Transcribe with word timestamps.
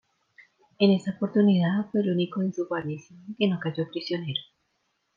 En 0.79 0.89
esa 0.89 1.11
oportunidad 1.11 1.91
fue 1.91 2.01
el 2.01 2.09
único 2.13 2.41
de 2.41 2.51
su 2.51 2.65
guarnición 2.67 3.35
que 3.37 3.47
no 3.47 3.59
cayó 3.59 3.87
prisionero. 3.87 4.41